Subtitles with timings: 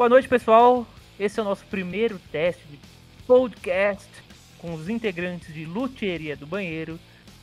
[0.00, 0.86] Boa noite, pessoal.
[1.18, 2.78] Esse é o nosso primeiro teste de
[3.26, 4.08] podcast
[4.56, 6.98] com os integrantes de Luthieria do Banheiro,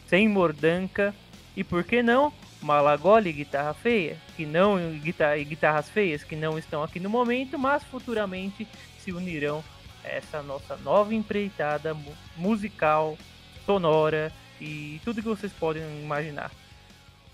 [0.08, 1.14] sem mordanca
[1.56, 6.58] e, por que não, Malagoli e Guitarra Feia, que não e guitarras feias que não
[6.58, 9.64] estão aqui no momento, mas futuramente se unirão
[10.04, 11.96] a essa nossa nova empreitada
[12.36, 13.20] musical,
[13.68, 16.50] sonora e tudo que vocês podem imaginar.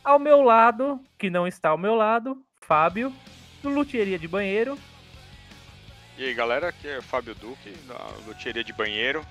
[0.03, 3.13] Ao meu lado, que não está ao meu lado, Fábio,
[3.61, 4.77] do Luthieria de Banheiro.
[6.15, 9.25] E aí galera, aqui é Fábio Duque, da Luthieria de Banheiro.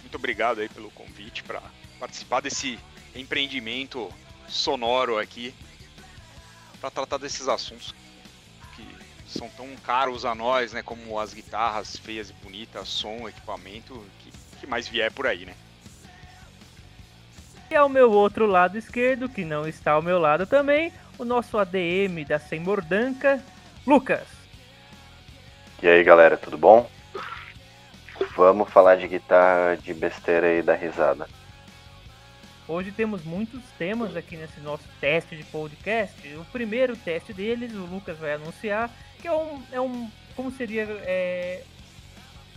[0.00, 1.62] Muito obrigado aí pelo convite para
[2.00, 2.80] participar desse
[3.14, 4.12] empreendimento
[4.48, 5.54] sonoro aqui
[6.80, 7.94] para tratar desses assuntos
[8.74, 8.84] que
[9.26, 14.32] são tão caros a nós, né, como as guitarras feias e bonitas, som, equipamento, que,
[14.58, 15.54] que mais vier por aí, né?
[17.70, 21.56] E ao meu outro lado esquerdo, que não está ao meu lado também, o nosso
[21.56, 23.40] ADM da Sem Mordanca,
[23.86, 24.39] Lucas.
[25.82, 26.86] E aí galera, tudo bom?
[28.36, 31.26] Vamos falar de guitarra de besteira e da risada.
[32.68, 36.14] Hoje temos muitos temas aqui nesse nosso teste de podcast.
[36.36, 38.90] O primeiro teste deles, o Lucas vai anunciar,
[39.22, 39.62] que é um.
[39.72, 40.82] É um como seria.
[41.02, 41.62] É,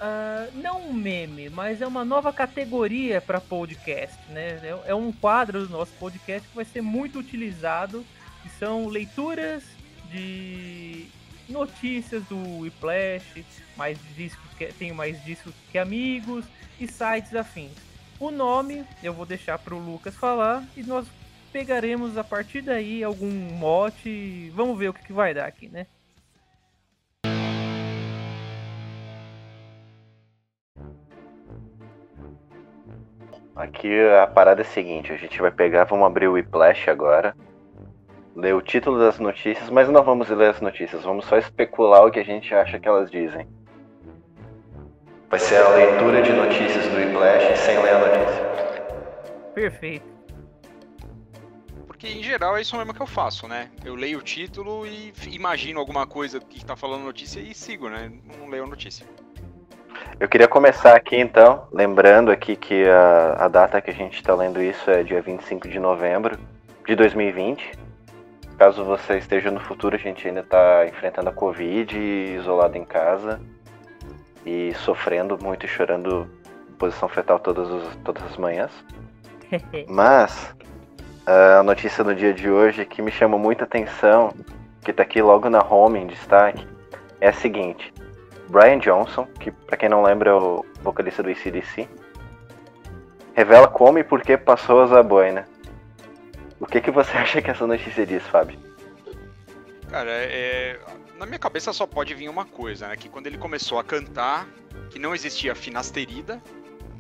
[0.02, 4.20] uh, não um meme, mas é uma nova categoria para podcast.
[4.32, 4.60] Né?
[4.62, 8.06] É, é um quadro do nosso podcast que vai ser muito utilizado,
[8.42, 9.64] que são leituras
[10.12, 11.08] de
[11.50, 16.46] notícias do Whiplash, mais discos que, tenho mais discos que amigos
[16.80, 17.72] e sites afins.
[18.20, 21.08] O nome eu vou deixar para o Lucas falar e nós
[21.52, 24.50] pegaremos a partir daí algum mote.
[24.56, 25.86] Vamos ver o que, que vai dar aqui, né?
[33.56, 33.88] Aqui
[34.22, 37.36] a parada é a seguinte, a gente vai pegar, vamos abrir o Whiplash agora,
[38.36, 42.12] ler o título das notícias, mas não vamos ler as notícias, vamos só especular o
[42.12, 43.48] que a gente acha que elas dizem.
[45.30, 48.44] Vai ser a leitura de notícias do Whiplash sem ler a notícia.
[49.54, 50.14] Perfeito.
[51.88, 53.70] Porque em geral é isso mesmo que eu faço, né?
[53.84, 58.12] Eu leio o título e imagino alguma coisa que tá falando notícia e sigo, né?
[58.40, 59.06] Não leio a notícia.
[60.20, 64.36] Eu queria começar aqui então, lembrando aqui que a, a data que a gente está
[64.36, 66.38] lendo isso é dia 25 de novembro
[66.86, 67.83] de 2020.
[68.64, 73.42] Caso você esteja no futuro, a gente ainda está enfrentando a Covid, isolado em casa
[74.46, 76.30] e sofrendo muito e chorando
[76.80, 78.72] posição fetal todas, os, todas as manhãs.
[79.90, 80.56] Mas
[81.26, 84.34] a notícia do dia de hoje que me chama muita atenção,
[84.82, 86.66] que está aqui logo na home em destaque,
[87.20, 87.94] é a seguinte.
[88.48, 91.86] Brian Johnson, que para quem não lembra é o vocalista do ACDC,
[93.34, 95.52] revela como e por que passou a boina.
[96.64, 98.58] O que, que você acha que essa notícia diz, Fábio?
[99.90, 100.80] Cara, é,
[101.20, 102.96] na minha cabeça só pode vir uma coisa, né?
[102.96, 104.48] Que quando ele começou a cantar,
[104.90, 106.42] que não existia finasterida,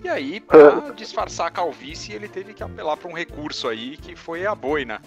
[0.03, 4.18] e aí, pra disfarçar a calvície, ele teve que apelar para um recurso aí, que
[4.18, 5.01] foi a boina.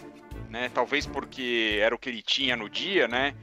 [0.49, 0.71] Né?
[0.73, 3.35] Talvez porque era o que ele tinha no dia, né?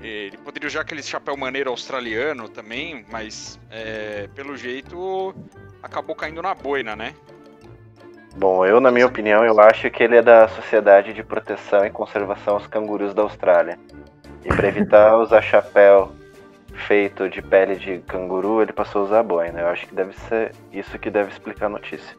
[0.00, 5.34] Ele poderia usar aquele chapéu maneiro australiano também, mas é, pelo jeito
[5.82, 7.12] acabou caindo na boina, né?
[8.36, 11.90] Bom, eu, na minha opinião, eu acho que ele é da Sociedade de Proteção e
[11.90, 13.78] Conservação aos Cangurus da Austrália.
[14.44, 16.12] E para evitar usar chapéu
[16.86, 19.60] feito de pele de canguru, ele passou a usar boina.
[19.60, 22.16] Eu acho que deve ser isso que deve explicar a notícia.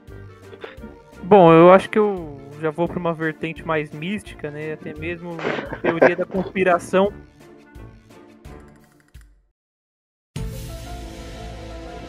[1.24, 4.74] Bom, eu acho que eu já vou para uma vertente mais mística, né?
[4.74, 5.36] Até mesmo
[5.82, 7.12] teoria da conspiração.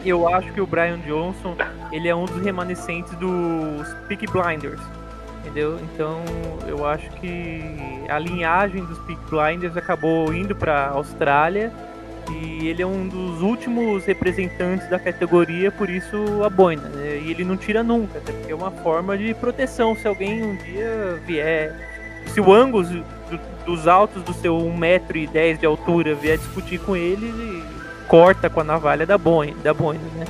[0.05, 1.55] Eu acho que o Brian Johnson,
[1.91, 4.81] ele é um dos remanescentes dos Peak Blinders
[5.43, 5.77] entendeu?
[5.93, 6.23] Então
[6.67, 7.61] eu acho que
[8.09, 11.71] a linhagem dos Peak Blinders acabou indo para Austrália
[12.31, 16.87] e ele é um dos últimos representantes da categoria, por isso a boina.
[16.89, 17.21] Né?
[17.25, 19.95] E ele não tira nunca, até porque é uma forma de proteção.
[19.95, 21.75] Se alguém um dia vier,
[22.27, 23.03] se o Angus do,
[23.65, 27.63] dos altos do seu 1,10m de altura vier discutir com ele, ele
[28.13, 30.25] corta com a navalha da boina, da boina né?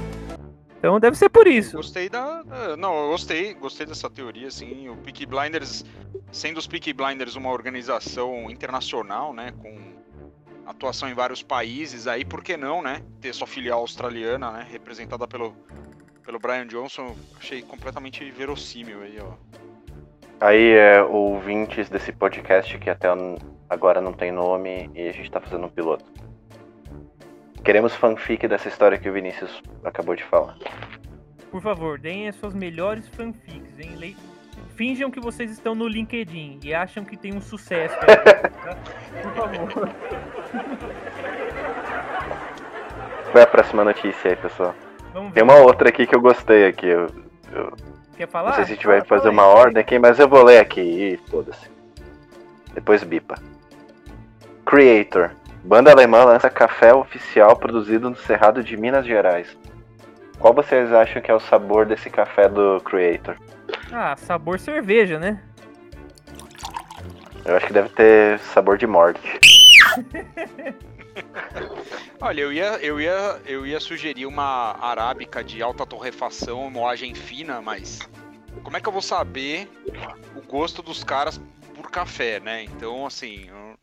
[0.79, 1.75] Então deve ser por isso.
[1.75, 2.41] Gostei da.
[2.77, 4.87] Não, eu gostei, gostei dessa teoria, assim.
[4.87, 5.83] O Peaky Blinders,
[6.31, 9.51] sendo os Peaky Blinders uma organização internacional, né?
[9.61, 9.77] Com
[10.65, 13.01] atuação em vários países, aí por que não, né?
[13.19, 14.67] Ter sua filial australiana, né?
[14.71, 15.53] Representada pelo,
[16.25, 19.33] pelo Brian Johnson, achei completamente verossímil aí, ó.
[20.39, 23.09] Aí, é, ouvintes desse podcast que até
[23.69, 26.05] agora não tem nome e a gente tá fazendo um piloto.
[27.63, 30.57] Queremos fanfic dessa história que o Vinícius acabou de falar.
[31.49, 33.95] Por favor, deem as suas melhores fanfics, hein?
[33.95, 34.17] Le...
[34.75, 37.95] Finjam que vocês estão no LinkedIn e acham que tem um sucesso.
[38.01, 38.77] Aí, tá?
[39.21, 39.89] Por favor.
[43.33, 44.75] vai a próxima notícia aí, pessoal.
[45.33, 46.87] Tem uma outra aqui que eu gostei aqui.
[46.87, 47.07] Eu,
[47.51, 47.73] eu
[48.17, 48.49] Quer falar?
[48.49, 50.81] não sei se a gente vai fazer uma ordem aqui, mas eu vou ler aqui
[50.81, 51.69] e foda-se.
[52.73, 53.35] Depois bipa.
[54.65, 55.31] Creator.
[55.63, 59.57] Banda alemã lança café oficial produzido no Cerrado de Minas Gerais.
[60.37, 63.37] Qual vocês acham que é o sabor desse café do Creator?
[63.91, 65.41] Ah, sabor cerveja, né?
[67.45, 69.39] Eu acho que deve ter sabor de morte.
[72.19, 77.61] Olha, eu ia, eu ia, eu ia sugerir uma arábica de alta torrefação, moagem fina,
[77.61, 77.99] mas
[78.63, 79.69] como é que eu vou saber
[80.35, 81.39] o gosto dos caras
[81.75, 82.63] por café, né?
[82.63, 83.75] Então, assim, eu,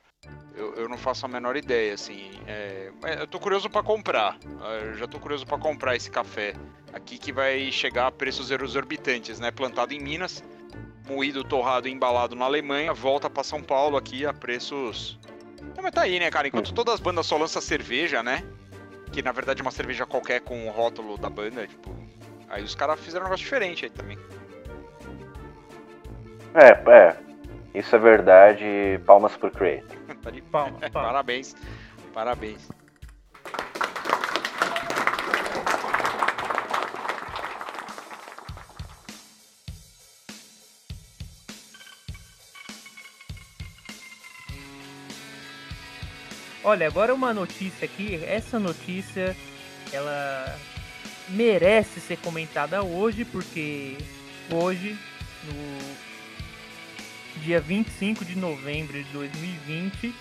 [0.61, 2.31] eu, eu não faço a menor ideia, assim.
[2.47, 4.39] é, mas eu tô curioso pra comprar.
[4.83, 6.55] Eu já tô curioso pra comprar esse café
[6.93, 9.51] aqui que vai chegar a preços exorbitantes, né?
[9.51, 10.45] Plantado em Minas,
[11.09, 15.19] moído, torrado e embalado na Alemanha, volta pra São Paulo aqui a preços
[15.77, 16.49] não, mas tá aí, né, cara?
[16.49, 18.43] Enquanto todas as bandas só lançam cerveja, né?
[19.13, 21.95] Que na verdade é uma cerveja qualquer com o rótulo da banda, tipo.
[22.49, 24.19] Aí os caras fizeram um negócio diferente aí também.
[26.55, 27.17] É, é.
[27.75, 28.65] Isso é verdade.
[29.07, 29.97] Palmas pro Creator.
[30.23, 30.79] Tá de- Palma.
[30.93, 31.55] Parabéns.
[32.13, 32.69] Parabéns.
[46.63, 48.17] Olha, agora uma notícia aqui.
[48.25, 49.37] Essa notícia,
[49.93, 50.59] ela
[51.29, 53.97] merece ser comentada hoje, porque
[54.53, 54.97] hoje,
[55.45, 56.10] no
[57.41, 60.15] dia 25 de novembro de 2020,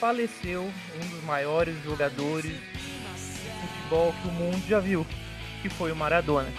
[0.00, 5.06] faleceu um dos maiores jogadores de futebol que o mundo já viu,
[5.60, 6.52] que foi o Maradona.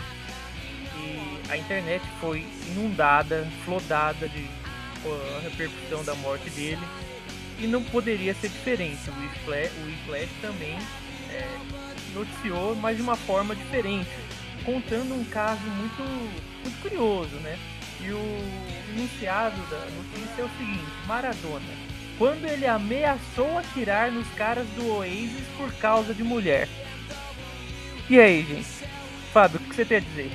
[0.98, 4.48] E a internet foi inundada, flodada de
[5.44, 6.82] repercussão da morte dele
[7.60, 9.10] e não poderia ser diferente.
[9.10, 10.78] O Splash, o Splash também
[11.32, 11.48] é,
[12.14, 14.10] noticiou, mas de uma forma diferente,
[14.64, 16.04] contando um caso muito,
[16.64, 17.58] muito curioso, né?
[18.02, 21.74] E o enunciado da notícia é o seguinte: Maradona,
[22.18, 26.68] quando ele ameaçou atirar nos caras do Oasis por causa de mulher.
[28.10, 28.68] E aí, gente?
[29.32, 30.32] Fábio, o que você tem a dizer?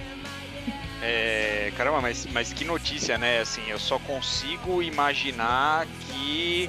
[1.01, 3.41] É, caramba, mas, mas que notícia, né?
[3.41, 6.69] Assim, eu só consigo imaginar que.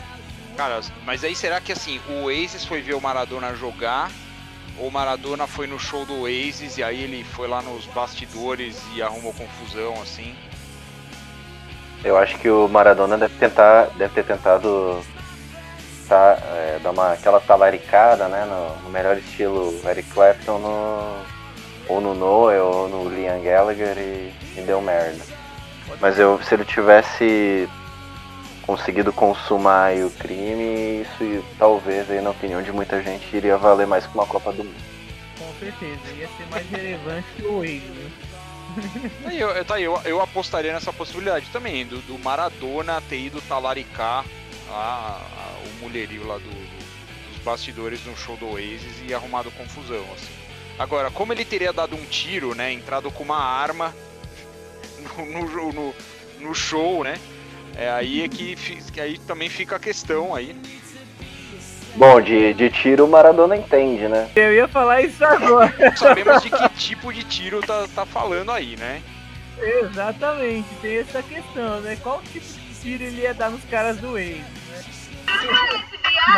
[0.55, 4.11] Cara, mas aí será que assim, o Oasis foi ver o Maradona jogar?
[4.77, 8.81] Ou o Maradona foi no show do Oasis e aí ele foi lá nos bastidores
[8.93, 10.35] e arrumou confusão, assim?
[12.03, 15.01] Eu acho que o Maradona deve tentar, deve ter tentado
[16.07, 21.23] tá, é, dar uma, aquela talaricada, né, no, no melhor estilo Eric Clapton, no,
[21.89, 25.23] ou no Noel ou no Liam Gallagher e, e deu merda.
[25.99, 27.67] Mas eu, se ele tivesse
[28.61, 34.05] conseguido consumar o crime, isso talvez aí na opinião de muita gente iria valer mais
[34.05, 34.75] que uma Copa do Mundo.
[35.39, 38.11] Com certeza, ia ser mais relevante que o Oasis, né?
[39.25, 43.41] Aí eu, tá, aí, eu, eu apostaria nessa possibilidade também, do, do Maradona ter ido
[43.41, 44.25] talaricar
[44.69, 49.51] a, a- o mulherio lá do, do- dos bastidores no show do Oasis e arrumado
[49.51, 50.31] confusão, assim.
[50.77, 53.95] Agora, como ele teria dado um tiro, né, entrado com uma arma
[55.17, 55.95] no, no, no-
[56.39, 57.19] no show, né,
[57.75, 58.55] é aí é que,
[58.91, 60.55] que aí também fica a questão aí.
[61.95, 64.29] Bom, de, de tiro o Maradona entende, né?
[64.35, 65.73] Eu ia falar isso agora.
[65.79, 69.01] Não sabemos de que tipo de tiro tá, tá falando aí, né?
[69.61, 71.97] Exatamente, tem essa questão, né?
[72.01, 74.35] Qual tipo de tiro ele ia dar nos caras do Waze,
[74.69, 74.83] né?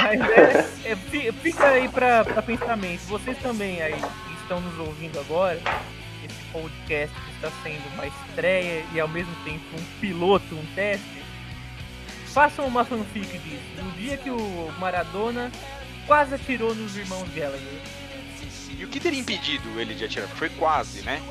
[0.04, 3.02] Mas é, é, fi- fica aí pra, pra pensamento.
[3.02, 5.60] Vocês também aí que estão nos ouvindo agora,
[6.26, 11.21] esse podcast que está sendo uma estreia e ao mesmo tempo um piloto, um teste,
[12.32, 13.84] façam uma fanfic disso.
[13.84, 15.52] No dia que o Maradona
[16.08, 17.82] quase atirou nos irmãos Gallagher.
[18.78, 20.28] E o que teria impedido ele de atirar?
[20.30, 21.22] Foi quase, né?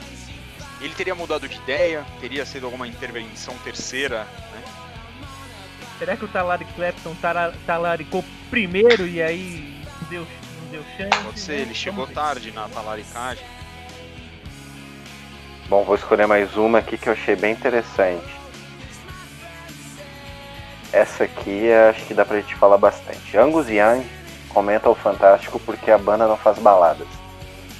[0.80, 4.62] Ele teria mudado de ideia, teria sido alguma intervenção terceira, né?
[5.98, 7.14] Será que o Talari Clapton
[7.66, 10.26] talaricou primeiro e aí não deu,
[10.62, 11.24] não deu chance?
[11.24, 11.56] Pode ser, né?
[11.58, 12.14] ele Vamos chegou ver.
[12.14, 13.44] tarde na talaricagem.
[15.68, 18.39] Bom, vou escolher mais uma aqui que eu achei bem interessante.
[20.92, 23.36] Essa aqui acho que dá pra gente falar bastante.
[23.36, 24.04] Angus Young
[24.48, 27.06] comenta ao Fantástico porque a banda não faz baladas.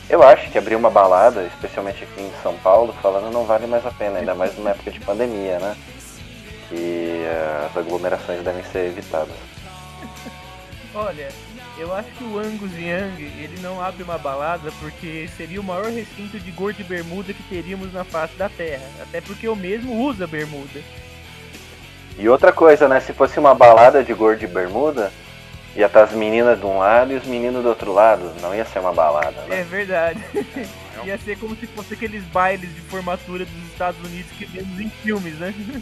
[0.08, 3.84] Eu acho que abrir uma balada, especialmente aqui em São Paulo, falando não vale mais
[3.86, 5.76] a pena, ainda mais numa época de pandemia, né?
[6.72, 9.36] E eh, as aglomerações devem ser evitadas.
[10.92, 11.28] Olha,
[11.78, 15.86] eu acho que o Angus Young, ele não abre uma balada porque seria o maior
[15.86, 18.86] recinto de gordo de bermuda que teríamos na face da Terra.
[19.00, 20.80] Até porque eu mesmo uso bermuda.
[22.20, 23.00] E outra coisa, né?
[23.00, 25.10] Se fosse uma balada de gordo de bermuda,
[25.76, 28.32] Ia estar as meninas de um lado e os meninos do outro lado.
[28.40, 29.60] Não ia ser uma balada, né?
[29.60, 30.20] É verdade.
[30.34, 34.44] É um- Ia ser como se fosse aqueles bailes de formatura dos Estados Unidos que
[34.46, 35.54] vemos em filmes, né?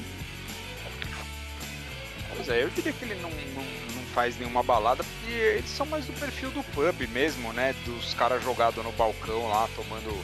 [2.36, 3.64] Pois é, eu diria que ele não, não,
[3.96, 7.74] não faz nenhuma balada, porque eles são mais do perfil do pub mesmo, né?
[7.84, 10.16] Dos caras jogados no balcão lá, tomando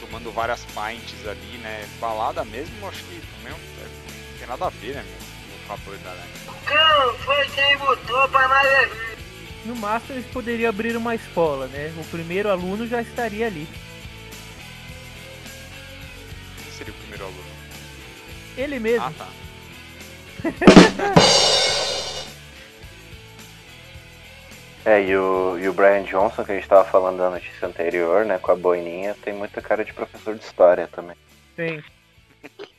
[0.00, 1.84] tomando várias pints ali, né?
[2.00, 4.05] Balada mesmo, acho que também é,
[4.46, 5.04] tem nada a ver, né?
[5.04, 6.26] meu, Com a banda, né?
[6.64, 9.18] Cão foi quem botou pra nós ver.
[9.64, 11.92] No máximo eles poderiam abrir uma escola, né?
[11.98, 13.66] O primeiro aluno já estaria ali.
[16.62, 17.56] Quem seria o primeiro aluno?
[18.56, 19.04] Ele mesmo.
[19.04, 19.28] Ah, tá.
[24.88, 28.24] É, e o, e o Brian Johnson, que a gente tava falando da notícia anterior,
[28.24, 31.16] né, com a boininha, tem muita cara de professor de história também.
[31.56, 31.82] Tem.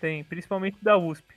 [0.00, 1.34] Tem, principalmente da USP.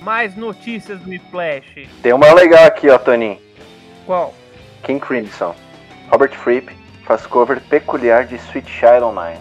[0.00, 1.88] Mais notícias do Flash.
[2.02, 3.38] Tem uma legal aqui, ó, Toninho.
[4.06, 4.34] Qual?
[4.82, 5.54] King Crimson.
[6.10, 6.74] Robert Fripp
[7.04, 9.40] faz cover peculiar de Sweet Child O' Mine.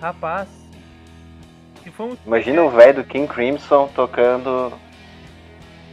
[0.00, 0.55] Rapaz.
[1.86, 4.72] Se for um Imagina o velho do King Crimson tocando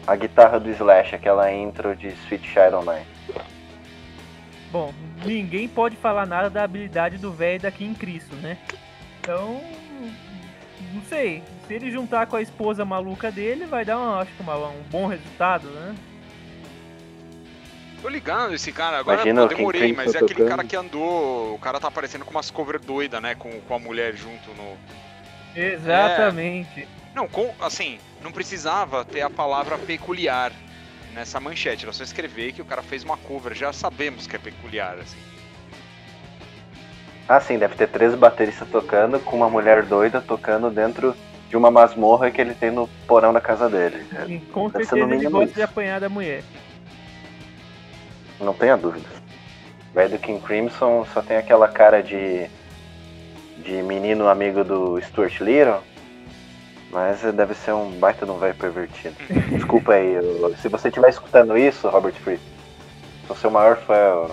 [0.07, 3.05] a guitarra do Slash, aquela intro de Sweet Child O' Mine.
[4.71, 4.91] Bom,
[5.23, 8.57] ninguém pode falar nada da habilidade do velho daqui em Cristo, né?
[9.21, 9.61] Então,
[10.95, 11.43] não sei.
[11.67, 14.81] Se ele juntar com a esposa maluca dele, vai dar uma, acho que uma- um
[14.89, 15.93] bom resultado, né?
[18.01, 20.49] Tô ligando esse cara, agora Imagina eu o King demorei, Crimson mas é aquele tocando.
[20.49, 21.53] cara que andou.
[21.53, 23.35] O cara tá aparecendo com umas cover doida, né?
[23.35, 24.75] Com, com a mulher junto no.
[25.55, 26.87] Exatamente.
[27.13, 30.51] Não, com, assim, não precisava ter a palavra peculiar
[31.13, 34.39] nessa manchete, era só escrever que o cara fez uma cover, já sabemos que é
[34.39, 35.17] peculiar, assim.
[37.27, 41.15] Ah, sim, deve ter três bateristas tocando com uma mulher doida tocando dentro
[41.49, 44.05] de uma masmorra que ele tem no porão da casa dele.
[44.27, 46.43] E com Deve certeza ele gosta de apanhar da mulher.
[48.39, 49.07] Não tenha dúvida.
[49.91, 52.49] O velho do King Crimson só tem aquela cara de.
[53.63, 55.79] De menino amigo do Stuart Little.
[56.91, 59.15] Mas deve ser um baita de um velho pervertido.
[59.51, 62.41] Desculpa aí, eu- se você estiver escutando isso, Robert Fripp,
[63.25, 64.27] sou seu maior fã.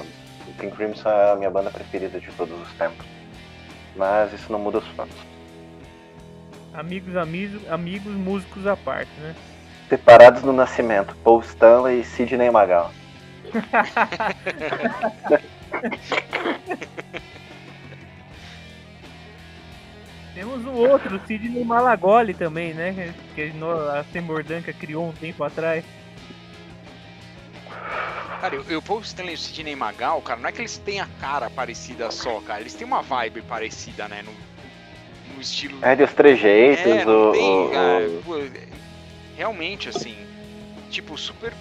[0.47, 3.07] O King Crimson é a minha banda preferida de todos os tempos.
[3.97, 5.17] Mas isso não muda os fatos.
[6.75, 9.35] Amigos, amigos, amigos, músicos à parte, né?
[9.89, 12.93] Separados no nascimento, Paul Stanley e Sidney Magal.
[20.35, 23.13] Temos o outro, o Sidney Malagoli também, né?
[23.35, 23.53] Que
[23.93, 25.85] a Semordanca criou um tempo atrás.
[28.41, 31.01] Cara, eu, eu Paul Stanley e o Sidney Magal, cara, não é que eles têm
[31.01, 34.23] a cara parecida só, cara, eles têm uma vibe parecida, né?
[34.23, 34.33] No,
[35.35, 35.79] no estilo.
[35.83, 38.51] É de os trejeitos, É, não o, tem, o- cara, o- pô, é,
[39.37, 40.17] realmente, assim,
[40.91, 41.53] tipo, super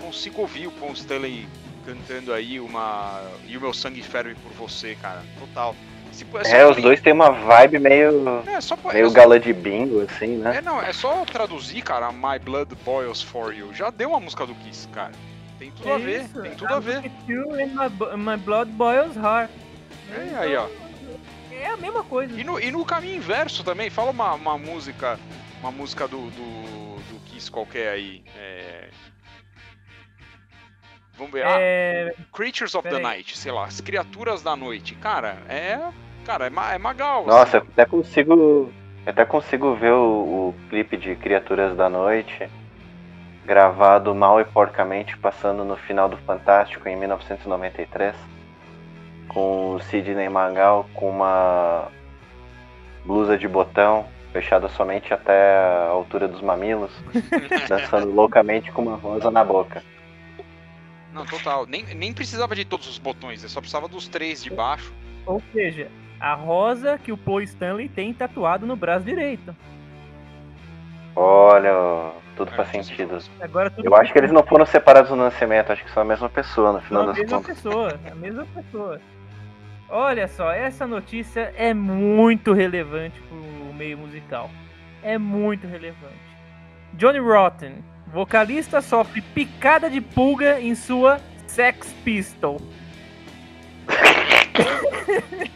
[0.00, 1.46] consigo ouvir o Paul Stanley
[1.84, 5.74] cantando aí uma e o meu sangue ferve por você, cara, total.
[6.14, 8.42] Se- só É, os tem- dois têm uma vibe meio.
[8.46, 10.56] É, só, é, meio só- galã de bingo, assim, né?
[10.58, 13.74] é, não, é só traduzir, cara, My Blood Boils For You.
[13.74, 15.12] Já deu uma música do Kiss, cara.
[15.58, 16.98] Tem tudo a ver, Isso, tem tudo a ver.
[16.98, 19.48] at you and my, my blood boils hard.
[20.12, 20.66] É, aí, ó.
[21.52, 22.38] É a mesma coisa.
[22.38, 25.18] E no, e no caminho inverso também, fala uma, uma música,
[25.60, 28.22] uma música do, do, do Kiss qualquer aí.
[28.36, 28.88] é,
[31.16, 31.44] Vamos ver.
[31.46, 33.02] Ah, É, Creatures of the peraí.
[33.02, 34.94] Night, sei lá, as criaturas da noite.
[34.96, 35.78] Cara, é.
[36.24, 37.26] Cara, é, ma- é magal.
[37.26, 37.70] Nossa, eu assim.
[37.72, 38.32] até consigo.
[38.34, 38.72] eu
[39.06, 39.98] até consigo ver o,
[40.50, 42.48] o clipe de Criaturas da Noite
[43.44, 48.14] gravado mal e porcamente passando no final do Fantástico em 1993
[49.28, 51.88] com o Sidney Magal com uma
[53.04, 56.90] blusa de botão fechada somente até a altura dos mamilos
[57.68, 59.82] dançando loucamente com uma rosa na boca.
[61.14, 61.64] Não, total.
[61.66, 64.92] Nem, nem precisava de todos os botões, eu só precisava dos três de baixo.
[65.24, 65.88] ou seja,
[66.20, 69.54] a rosa que o Paul Stanley tem tatuado no braço direito.
[71.16, 73.18] Olha, tudo É, faz sentido.
[73.40, 76.06] Agora tudo Eu acho que eles não foram separados no nascimento, acho que são a
[76.06, 77.54] mesma pessoa no final a das mesma contas.
[77.56, 79.00] pessoa, a mesma pessoa.
[79.88, 84.50] Olha só, essa notícia é muito relevante pro meio musical.
[85.02, 86.24] É muito relevante.
[86.94, 92.60] Johnny Rotten, vocalista, sofre picada de pulga em sua Sex Pistol.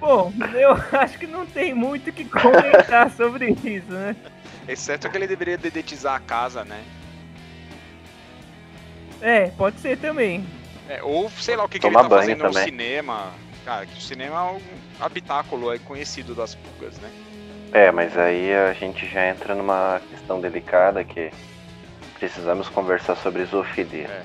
[0.00, 4.16] Bom, eu acho que não tem muito o que comentar sobre isso, né?
[4.66, 6.82] Exceto que ele deveria dedetizar a casa, né?
[9.20, 10.44] É, pode ser também.
[10.88, 12.64] É, ou sei lá o que, que ele Tomar tá banho fazendo no também.
[12.64, 13.30] cinema.
[13.64, 14.60] Cara, que o cinema é um
[14.98, 17.08] habitáculo é conhecido das pulgas, né?
[17.72, 21.30] É, mas aí a gente já entra numa questão delicada que
[22.18, 24.24] precisamos conversar sobre zoofilia.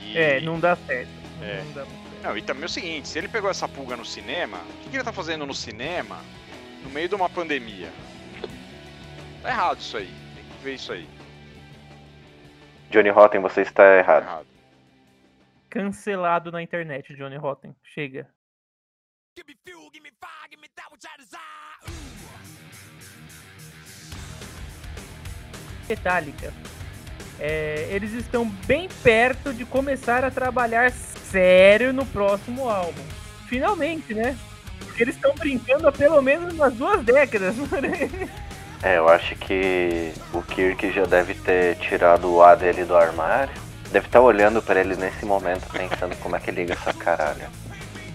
[0.00, 1.10] E- É, não dá certo.
[1.42, 1.62] É.
[1.64, 2.04] Não dá certo.
[2.22, 4.96] Não, e também é o seguinte, se ele pegou essa pulga no cinema, o que,
[4.96, 6.18] ele tá fazendo no cinema
[6.82, 7.90] no meio de uma pandemia?
[9.42, 10.10] Tá errado isso aí.
[10.34, 11.06] Tem que ver isso aí.
[12.90, 14.22] Johnny Rotten, você está Tá errado.
[14.22, 14.46] errado.
[15.68, 17.74] Cancelado na internet, Johnny Rotten.
[17.82, 18.26] Chega.
[25.88, 26.52] Metallica.
[27.38, 33.02] É, eles estão bem perto de começar a trabalhar sério no próximo álbum.
[33.48, 34.38] Finalmente, né?
[34.78, 37.54] Porque eles estão brincando há pelo menos umas duas décadas.
[38.82, 43.54] É, eu acho que o Kirk já deve ter tirado o A dele do armário.
[43.90, 47.48] Deve estar olhando pra ele nesse momento, pensando como é que liga essa caralho.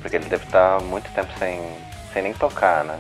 [0.02, 1.62] Porque ele deve estar há muito tempo sem,
[2.14, 3.00] sem nem tocar, né?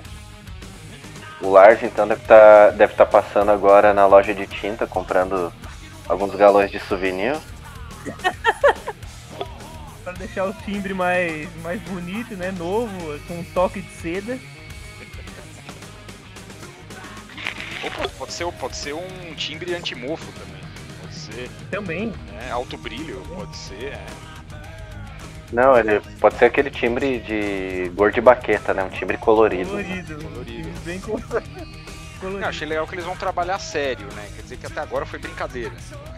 [1.41, 5.53] O Lars, então, deve estar deve tá passando agora na loja de tinta, comprando
[6.07, 7.37] alguns galões de souvenir.
[10.03, 12.51] Para deixar o timbre mais, mais bonito, né?
[12.51, 14.37] Novo, com um toque de seda.
[17.95, 20.61] Pode- pode ser, pode ser um timbre antimofo também.
[21.01, 22.07] Pode ser Também.
[22.33, 23.93] né, alto brilho, pode ser.
[23.93, 24.05] é.
[25.51, 28.83] Não, ele pode ser aquele timbre de cor de baqueta, né?
[28.83, 29.73] Um timbre colorido.
[29.73, 29.83] né?
[29.83, 30.23] Colorido.
[30.29, 30.69] Colorido.
[30.69, 31.79] timbre Bem col- colorido.
[32.39, 34.27] Não, achei legal que eles vão trabalhar sério, né?
[34.35, 35.71] Quer dizer que até agora foi brincadeira.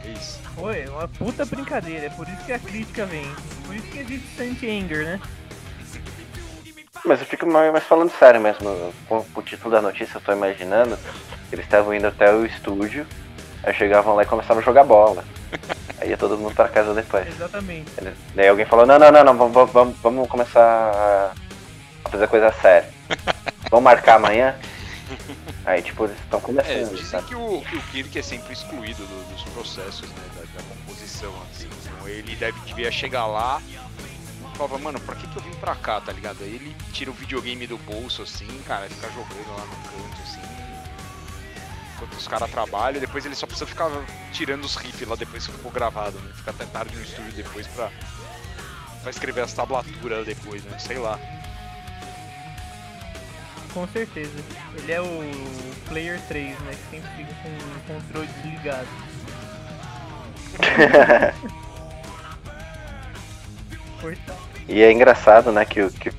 [0.04, 0.40] É isso.
[0.56, 3.26] Foi uma puta brincadeira, é por isso que a crítica vem.
[3.66, 5.20] Por isso que existe Santi-Anger, né?
[7.06, 8.94] Mas eu fico mais, mais falando sério mesmo.
[9.08, 10.98] Com o título da notícia, eu tô imaginando.
[11.52, 13.06] Eles estavam indo até o estúdio,
[13.64, 15.24] aí chegavam lá e começavam a jogar bola.
[16.02, 17.28] Aí ia todo mundo pra casa depois.
[17.28, 17.92] Exatamente.
[17.98, 21.32] Eles- Daí alguém falou, não, não, não, não, vamos, vamos, vamos começar a-
[22.06, 22.90] a fazer coisa séria.
[23.70, 24.56] Vamos marcar amanhã?
[25.66, 27.28] Aí tipo, eles estão É, começando, dizem sabe?
[27.28, 30.16] que o, que o Kirk é sempre excluído do- dos processos, né?
[30.36, 31.70] Da, da composição, assim.
[31.86, 35.76] Então ele deve devia chegar lá e falava, mano, pra que, que eu vim pra
[35.76, 36.38] cá, tá ligado?
[36.42, 40.22] Aí ele tira o videogame do bolso, assim, cara, e fica jogando lá no canto,
[40.24, 40.42] assim.
[42.02, 43.92] Enquanto os caras trabalham, e depois ele só precisa ficar
[44.34, 46.32] tirando os riffs lá depois que ficou gravado, né?
[46.36, 47.92] Fica até tarde no estúdio depois pra,
[49.04, 50.80] pra escrever as tablaturas depois, né?
[50.80, 51.20] Sei lá.
[53.72, 54.32] Com certeza.
[54.78, 55.22] Ele é o
[55.88, 56.72] Player 3, né?
[56.72, 58.88] Que sempre fica com o controle desligado.
[64.68, 66.12] E é engraçado, né, que o que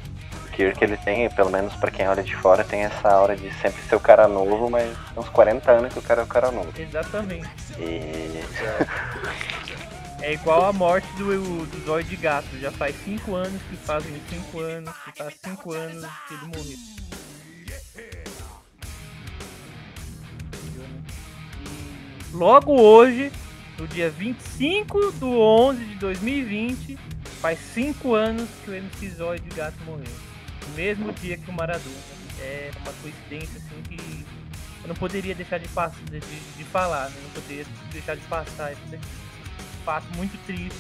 [0.52, 3.82] Kirk ele tem, pelo menos pra quem olha de fora, tem essa aura de sempre
[3.82, 6.72] ser o cara novo, mas uns 40 anos que o cara é o cara novo.
[6.76, 7.48] Exatamente.
[7.78, 8.42] E
[10.22, 12.46] É igual a morte do, do Zóio de Gato.
[12.60, 16.78] Já faz 5 anos que fazem 5 anos, que faz 5 anos que ele morreu.
[22.32, 23.32] Logo hoje,
[23.76, 26.96] no dia 25 do 11 de 2020,
[27.40, 30.31] faz 5 anos que o MC Zóio de Gato morreu.
[30.74, 32.22] Mesmo dia que o Maradona.
[32.40, 34.26] É uma coincidência assim que
[34.82, 37.16] eu não poderia deixar de, de, de, falar, né?
[37.22, 39.06] Não poderia deixar de passar daqui
[39.84, 40.78] fato muito triste.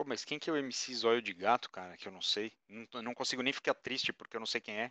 [0.00, 1.94] Pô, mas quem que é o MC Zóio de Gato, cara?
[1.94, 2.50] Que eu não sei.
[2.66, 4.88] Não, não consigo nem ficar triste porque eu não sei quem é.